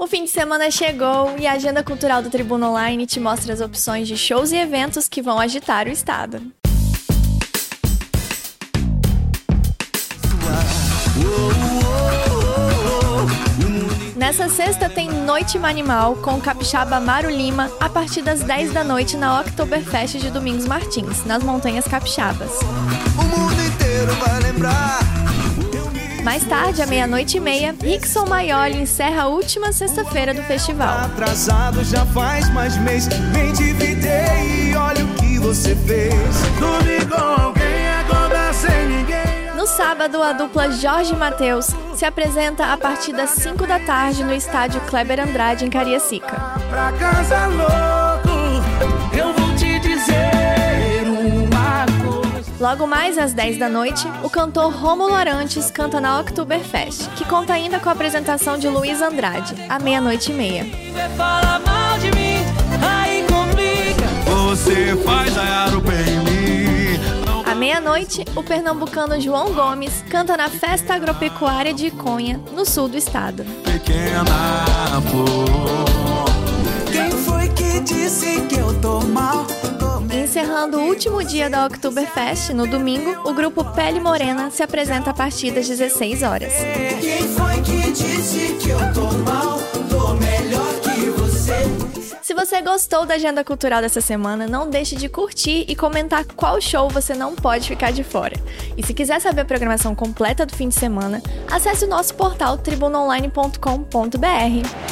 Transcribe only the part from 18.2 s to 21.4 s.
das 10 da noite na Oktoberfest de Domingos Martins,